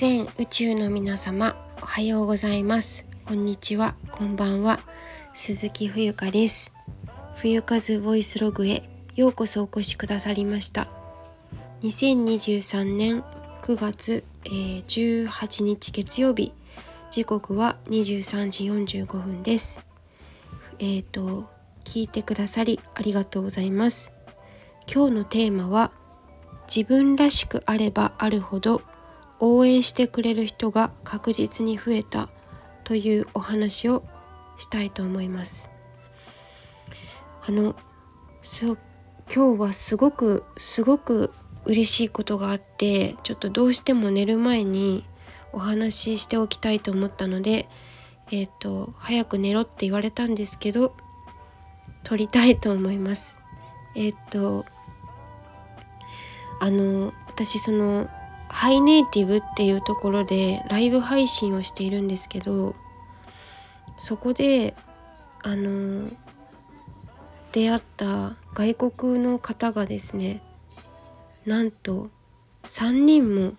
[0.00, 3.04] 全宇宙の皆様おはようございます。
[3.26, 3.96] こんにちは。
[4.12, 4.78] こんばんは。
[5.34, 6.72] 鈴木冬香です。
[7.34, 10.86] 冬風ボイスログへようこそお越しくださりました。
[11.82, 13.24] 2023年
[13.62, 16.52] 9月、えー、18日月曜日
[17.10, 18.70] 時刻は23時
[19.00, 19.84] 45分です。
[20.78, 21.50] えっ、ー、と
[21.82, 24.12] 聞いてくださりありがとうございます。
[24.86, 25.90] 今日のテーマは
[26.72, 28.80] 自分らしくあればあるほど
[29.40, 32.28] 応援してくれる人が確実に増えた
[32.84, 34.02] というお話を
[34.56, 35.70] したいと思います。
[37.46, 37.74] あの
[39.34, 41.32] 今日はすごくすごく
[41.64, 45.04] 嬉しいことがあってちょっとどうしても寝る前に
[45.52, 47.68] お話ししておきたいと思ったので
[48.30, 50.94] えっ、ー、と早く寝ろって言われたんですけど
[52.04, 53.38] 撮りたいと思います。
[53.94, 54.64] えっ、ー、と
[56.60, 58.08] あの私その
[58.48, 62.74] ハイネイティブっていうところでライブ配信をしているんですけど
[63.98, 64.74] そこで
[65.42, 66.10] あの
[67.52, 70.42] 出会った外国の方がですね
[71.46, 72.10] なんと
[72.64, 73.52] 3人も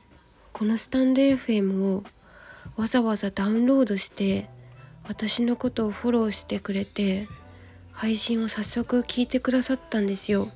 [0.53, 2.03] このスタンド FM を
[2.75, 4.49] わざわざダウンロードして
[5.07, 7.27] 私のことをフォローしてくれて
[7.91, 10.51] 配信を早速聞いてくださったんですよ。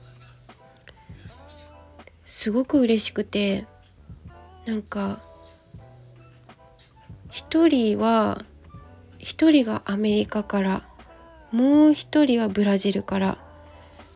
[2.26, 3.66] すごく嬉しくて
[4.66, 5.22] なんか
[7.30, 8.46] 一人は
[9.18, 10.88] 一人がアメリカから
[11.52, 13.38] もう一人はブラジルから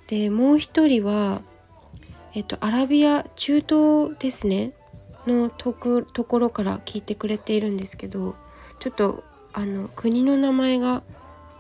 [0.08, 1.42] でもう一人は
[2.34, 4.73] えっとアラビア中東ですね
[5.25, 8.36] のところから聞いてくれているんですけど
[8.80, 11.03] ちょっとあの国の名前が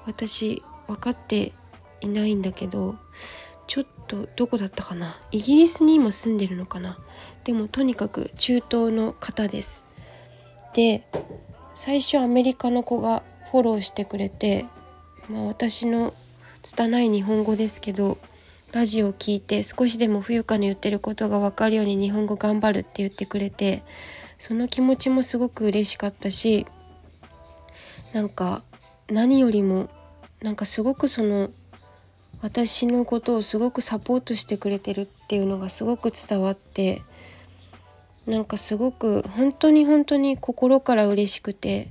[0.05, 1.53] 私分かって
[2.01, 2.95] いないんだけど
[3.67, 5.15] ちょっとどこだったかな？
[5.31, 6.97] イギリスに今住んでるのかな？
[7.43, 9.85] でもとにかく中東の方です。
[10.73, 11.03] で
[11.75, 14.65] 最初アメリカの子がフォローしてくれて、
[15.29, 16.13] まあ、私の
[16.63, 18.17] 拙い日本語ですけど
[18.71, 23.83] ラジオを聞いて少しでも冬香の言ってることが分かるように日本語頑張るって言ってくれて
[24.37, 26.67] その気持ちもすごく嬉しかったし
[28.13, 28.63] なんか
[29.09, 29.89] 何よりも
[30.41, 31.49] なんかすごくその
[32.41, 37.01] 私のことをすごくサポートしてくれてるっていうのがすごく伝わって
[38.25, 41.89] なんかすごく本当に本当に心から嬉しくて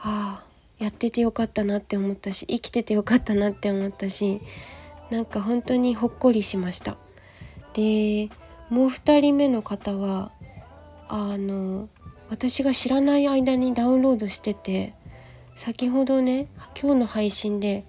[0.00, 0.44] ああ
[0.78, 4.40] やっててよかったなって思ったし生きててよかったなって思ったし
[5.10, 6.98] なんか本当にほっこりしました。
[7.72, 8.28] で
[8.68, 10.32] もう2人目の方は
[11.08, 11.88] あの
[12.28, 14.94] 私が知らない間にダウンロードしてて
[15.54, 16.48] 先ほどね
[16.80, 17.84] 今日の配信で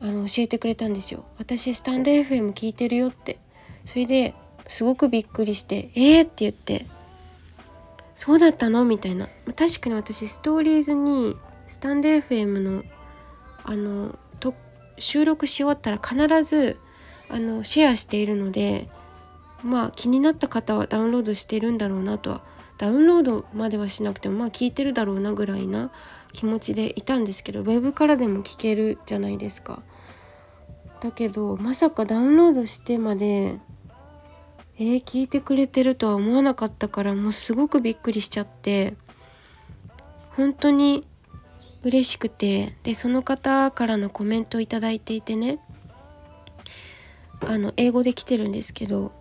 [0.00, 3.38] あの教えてくれたんですよ私スタンド FM 聞いてるよって
[3.84, 4.34] それで
[4.68, 6.86] すごくびっくりして「えー!」って言って
[8.14, 11.36] 「そうだったの?」みたいな確かに私ストーリーズに
[11.68, 12.82] スタンド FM の
[13.64, 14.54] あのと
[14.98, 16.78] 収録し終わったら必ず
[17.28, 18.88] あのシェアしているので
[19.62, 22.42] まあ気になった方はダウンロードしてるんだろうなとは
[22.78, 25.90] ダウンロードまではしなくてもまあ聞いてるだろうなぐらいな
[26.32, 29.82] 気持ちでいたんですけどウェブからでも聞けるじゃないですか。
[31.00, 33.60] だけどまさかダウンロードしてまで
[34.78, 38.94] えー、聞いてくれてるとは思わなかったからもうすごくびっくりしちゃって
[40.36, 41.06] 本当に
[41.82, 45.60] 嬉しくてでその方からのコメントを頂いていてね
[47.40, 49.12] あの英語で来てるんですけど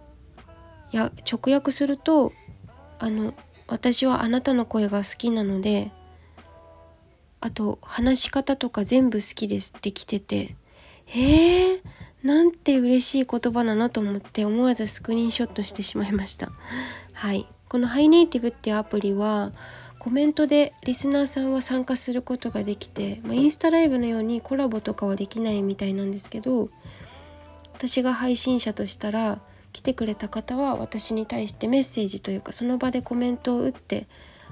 [0.92, 2.34] いや直訳すると
[3.00, 3.34] あの
[3.68, 5.92] 私はあなたの声が好きなので
[7.42, 10.56] あと話し方とか全部好きですって来てて
[11.06, 11.82] へえ
[12.24, 16.52] なんて嬉しい言葉なのと思って思わずスクリーンショットしてしまいました。
[17.14, 17.48] はい。
[17.70, 19.52] このハイネイティブっていうアプリは
[20.00, 26.70] コメントでリスナーさんは参加することができて、まあ、インスタライブのようにコラボとかはできないみたいなんですけど
[27.74, 29.40] 私が配信者としたら
[29.76, 34.08] 来てくれた方は私に対してメッセージというかその場でコメントを打って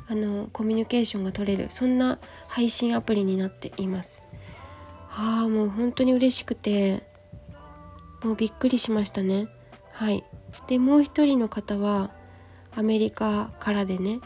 [0.09, 4.25] あのコミュニケーションが取れるそんな配信アプリになっています。
[5.11, 7.03] ああもう本当に嬉しくて
[8.21, 9.47] もうびっくりしましたね。
[9.93, 10.25] はい
[10.67, 12.11] でもう一人の方は
[12.75, 14.19] アメリカからでね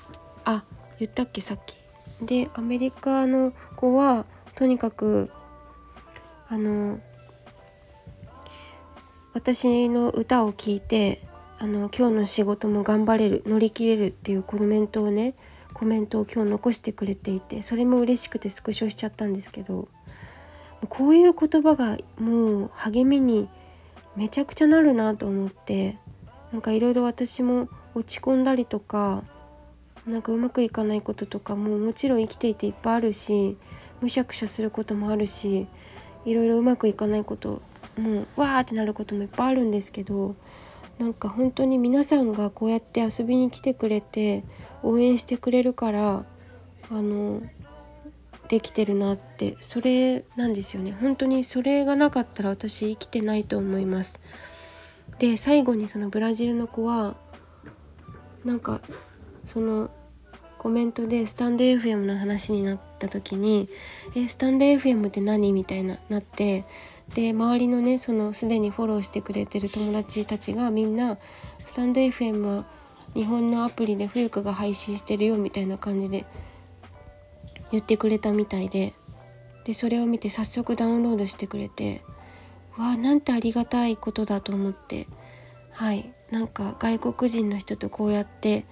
[0.46, 0.64] あ
[0.98, 1.78] 言ったっけさっき。
[2.26, 5.30] でアメリカの子はとにかく
[6.50, 7.00] あの
[9.38, 11.22] 私の歌を聴いて
[11.60, 15.36] あの今日の仕事も頑張れる乗り切れるっていうコメントをね
[15.76, 19.90] コメントを今日残してくれていてそれも嬉しくてスクショしちゃったんですけど
[20.90, 23.48] こういう言葉がもう励みに
[24.16, 26.00] めちゃくちゃなるなと思って
[26.52, 29.24] なんかいろいろ私も落ち込んだりとか
[30.08, 33.56] なんかうまくいかないこととかももちろん生きていていっぱいあるし
[34.02, 35.68] むしゃくしゃすることもあるし
[36.26, 37.62] いろいろうまくいかないこと
[37.98, 40.36] もうわーってなることもいっぱいあるんですけど
[41.00, 44.44] なんか本当に皆さんがこうやって遊びに来てくれて
[44.84, 46.26] 応援してくれるから
[46.90, 47.42] あの
[48.48, 50.96] できてるなってそれなんですよね。
[51.00, 54.22] 本当にそれがなかったら私生きてないと思います。
[55.20, 57.18] で最後にそのブラジルの子は
[58.46, 58.82] なんか
[59.46, 59.90] その
[60.68, 63.70] コメントでスタンド FM の話になった時に
[64.18, 66.66] 「えスタンド FM って何?」みたいななって
[67.14, 71.20] で周りのねそのすでにフォローしてくれてる友達たちがみんな
[71.66, 72.66] 「スタンド FM は
[73.14, 76.26] 日本のアプリで冬香が配信してるよ」みたいな感じで
[77.72, 78.94] 言ってくれたみたいで
[79.64, 82.02] でそれを見て早速ダウンロードしてくれて
[82.78, 85.08] わあなんてありがたいことだと思って
[85.72, 88.66] はいなんか外国人の人とこうやって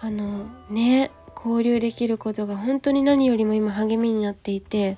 [0.00, 4.96] あのね交流できることが本当に何よりも今励みになっていて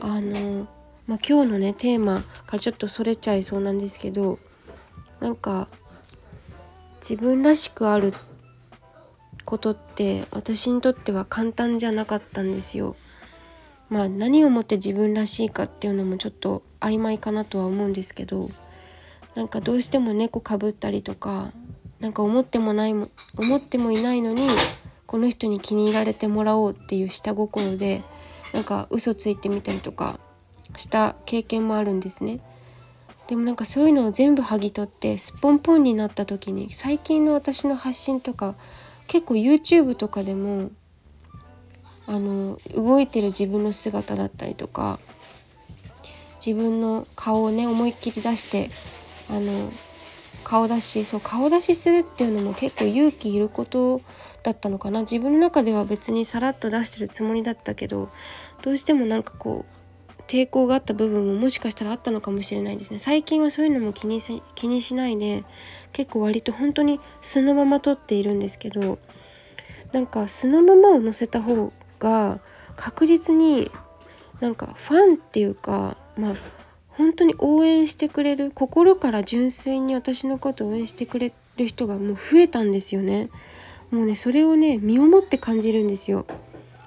[0.00, 0.66] あの、
[1.06, 4.38] まあ、今日のねテーマからちょっとそれちゃいそうなんですけど
[5.20, 5.68] なんか
[7.00, 8.12] 自分らしくある
[9.44, 12.96] ことって私にとっては簡単じゃなかったんですよ。
[13.88, 18.50] まあ何をもって自分らしいかっていうのもちょっと曖昧かなとは思うんですけど
[19.36, 21.52] なんかどうしても猫かぶったりとか
[22.00, 24.48] なんか思ってもないも思ってもいないのに
[25.06, 28.02] この人に気に入られてもらおうっていう下心で
[28.52, 30.18] なんか嘘ついてみたりとか
[30.76, 32.40] した経験もあるんですね。
[33.28, 38.54] でもなんかそういうのを全部剥ぎ取ってすっぽんぽんになった時に最近の私の発信とか
[39.08, 40.70] 結構 YouTube とかでも
[42.06, 45.00] あの動いてる自分の姿だったりとか
[46.44, 48.70] 自分の顔をね思いっきり出して
[49.28, 49.72] あの
[50.46, 54.00] 顔出しそう顔出しするっていうのも結構勇気いること
[54.44, 55.00] だったのかな。
[55.00, 58.10] 自分の中では別にさらっと出してるつもりだったけど
[58.62, 63.00] どうしてもなんかこう抵抗があった部分ももしかしたらあったのかもしれないですね。
[63.00, 65.42] 最近はそういうのも気にし気にしないで
[65.92, 69.00] 結構割と本当に素のまま撮っているんですけど
[69.90, 72.38] なんか素のままを載せた方が
[72.76, 73.72] 確実に
[74.38, 76.34] なんかファンっていうかまあ
[76.96, 83.30] 本当に応援してくれる心から純粋に私のことを応援してくれる人がもう増えたんですよね。
[83.90, 86.26] もうねそれをね身をもって感じるんですよ。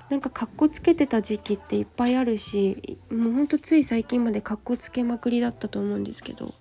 [0.09, 6.53] なんかかっこつけてた時期っていっぱいあるしもうほんとつい最近までかっこつけまくりだったと思うんですけど。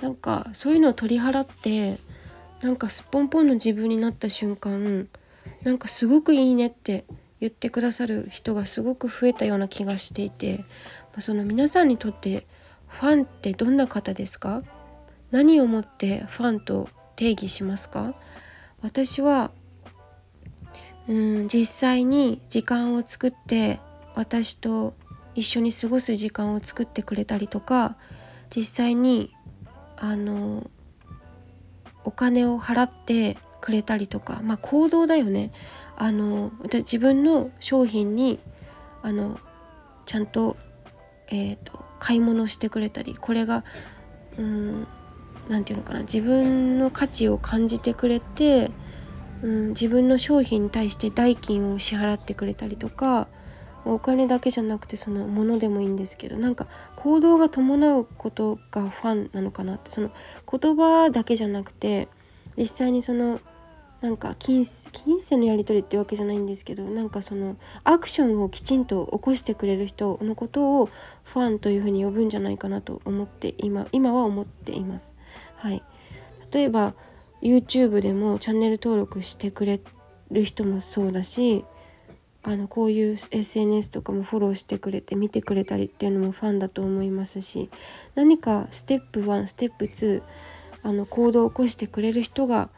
[0.00, 1.96] なんかそういうのを取り払って
[2.60, 5.08] なんかすっぽんぽんの自分になった瞬間
[5.62, 7.04] なんかすごくいいねって
[7.40, 10.64] 言ってくださる人がすごく増えたような気がしていて
[11.18, 12.46] その皆さんにとって
[12.88, 14.62] ファンってどんな方ですか？
[15.30, 18.14] 何をもってファンと定義しますか？
[18.82, 19.50] 私は
[21.08, 23.80] うん実際に時間を作って
[24.14, 24.94] 私と
[25.34, 27.96] 一緒に過ごす時間を作ってくれたりとか
[28.54, 29.32] 実際に
[29.96, 30.70] あの
[32.04, 35.52] お金を払ってくれたりとかまあ行動だよね。
[35.96, 38.38] あの自分の商品に
[39.02, 39.40] あの
[40.04, 40.56] ちゃんと,、
[41.28, 43.64] えーと、買い物してくれたりこれが
[44.38, 44.86] うん
[45.48, 48.70] 何て言うのかな自分の価値を感じてくれて、
[49.42, 53.28] うん、自分の商品に対して代金を支払ってくれたりとか
[53.84, 56.66] お金だけじゃなくてそのものでもいいんですけどなんか
[56.96, 60.10] 行動が伴うことがファンなのかなってその
[60.50, 62.08] 言葉だけじゃなくて
[62.56, 63.40] 実際にその
[64.00, 70.90] なんか金金銭のやり取りってわけじゃないんですけどなんかそのアクションをきちんと起こしてくれる人のことを
[71.24, 75.16] ファンというふうに呼ぶんじゃないかなと思って今今は思っています。
[75.56, 75.82] はい、
[76.52, 76.94] 例えば
[77.42, 79.80] YouTube でもチャンネル登録してくれ
[80.30, 81.64] る人もそうだし
[82.42, 87.70] あのこういう SNS とかもフォローしてくれて見てくれたりっていうのもファンだと思いますし
[88.14, 90.22] 何かステップ1ステップ2
[90.84, 92.68] あの行動を起こしてくれる人が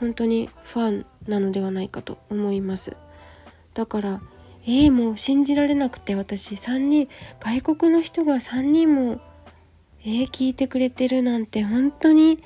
[0.00, 2.96] 本当にファンなのではないかと思います。
[3.74, 4.20] だから
[4.64, 9.20] えー、もう信じられなくて私3人外国の人が3人も
[10.02, 12.42] えー、聞いてくれてるなんて本当に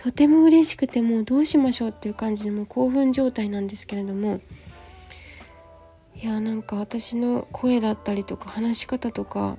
[0.00, 4.40] とても嬉しくてもうどうしましょうっていう感じでもう興奮状態なんですけれども。
[6.16, 9.58] いやなんか私の声だったりとか話し方とか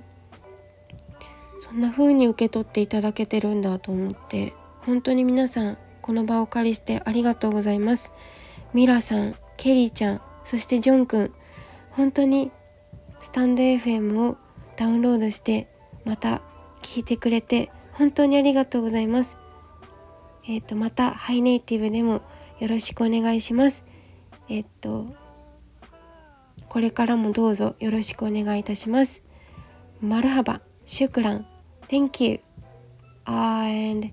[1.60, 8.12] そんな風に受け取っていただけてるんだと思って本当に皆さんこの場をお借りしてありがとうございます。
[8.72, 11.34] ミラさん、ケリーちゃん、そしてジョンくん、
[11.90, 12.52] 本当に
[13.22, 14.36] スタンド FM を
[14.76, 15.68] ダウンロードして
[16.04, 16.42] また
[16.82, 19.36] 聞いてくれて本当にありがとうございます。
[20.46, 22.22] えっ、ー、とまたハイネイティブでも
[22.60, 23.84] よろしくお願いします。
[24.48, 25.06] えっと
[26.68, 29.24] これからもどうぞよろしくお願いいたします。
[30.00, 31.46] マルハバ、シュクラン、
[31.88, 32.40] Thank you,
[33.24, 34.10] and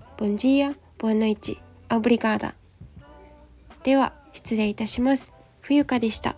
[1.90, 2.54] オブリガーダ。
[3.82, 5.32] では、失礼いたします。
[5.60, 6.36] 冬香でした。